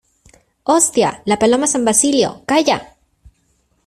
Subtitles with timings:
[0.63, 2.95] ¡hostia, la Paloma San Basilio!¡ calla!